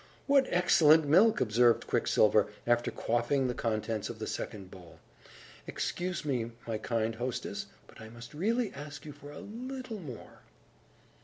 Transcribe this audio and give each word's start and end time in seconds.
"What 0.25 0.47
excellent 0.49 1.07
milk!" 1.07 1.39
observed 1.39 1.85
Quicksilver, 1.85 2.47
after 2.65 2.89
quaffing 2.89 3.45
the 3.47 3.53
contents 3.53 4.09
of 4.09 4.17
the 4.17 4.25
second 4.25 4.71
bowl, 4.71 4.97
"Excuse 5.67 6.25
me, 6.25 6.53
my 6.65 6.79
kind 6.79 7.13
hostess, 7.13 7.67
but 7.85 8.01
I 8.01 8.09
must 8.09 8.33
really 8.33 8.73
ask 8.73 9.05
you 9.05 9.11
for 9.11 9.29
a 9.31 9.37
little 9.41 9.99
more." 9.99 10.39